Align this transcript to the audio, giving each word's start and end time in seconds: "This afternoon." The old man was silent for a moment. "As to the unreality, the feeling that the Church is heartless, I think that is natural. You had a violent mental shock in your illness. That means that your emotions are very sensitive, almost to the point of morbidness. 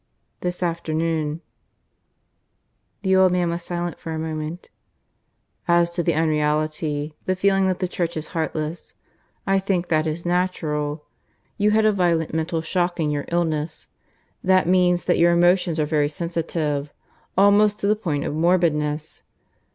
"This 0.39 0.63
afternoon." 0.63 1.41
The 3.03 3.15
old 3.15 3.31
man 3.31 3.51
was 3.51 3.61
silent 3.61 3.99
for 3.99 4.11
a 4.13 4.17
moment. 4.17 4.71
"As 5.67 5.91
to 5.91 6.01
the 6.01 6.15
unreality, 6.15 7.13
the 7.25 7.35
feeling 7.35 7.67
that 7.67 7.77
the 7.77 7.87
Church 7.87 8.17
is 8.17 8.29
heartless, 8.33 8.95
I 9.45 9.59
think 9.59 9.89
that 9.89 10.07
is 10.07 10.25
natural. 10.25 11.05
You 11.59 11.69
had 11.69 11.85
a 11.85 11.93
violent 11.93 12.33
mental 12.33 12.61
shock 12.63 12.99
in 12.99 13.11
your 13.11 13.25
illness. 13.31 13.89
That 14.43 14.65
means 14.67 15.05
that 15.05 15.19
your 15.19 15.33
emotions 15.33 15.79
are 15.79 15.85
very 15.85 16.09
sensitive, 16.09 16.91
almost 17.37 17.77
to 17.81 17.85
the 17.85 17.95
point 17.95 18.23
of 18.23 18.33
morbidness. 18.33 19.21